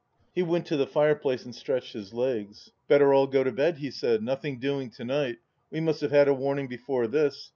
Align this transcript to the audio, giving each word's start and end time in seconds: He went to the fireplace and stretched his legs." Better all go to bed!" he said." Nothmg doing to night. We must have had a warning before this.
He 0.33 0.41
went 0.41 0.65
to 0.65 0.77
the 0.77 0.87
fireplace 0.87 1.45
and 1.45 1.53
stretched 1.53 1.93
his 1.93 2.11
legs." 2.11 2.71
Better 2.87 3.13
all 3.13 3.27
go 3.27 3.43
to 3.43 3.51
bed!" 3.51 3.77
he 3.77 3.91
said." 3.91 4.21
Nothmg 4.21 4.59
doing 4.59 4.89
to 4.89 5.05
night. 5.05 5.37
We 5.69 5.79
must 5.79 6.01
have 6.01 6.09
had 6.09 6.27
a 6.27 6.33
warning 6.33 6.67
before 6.67 7.05
this. 7.05 7.49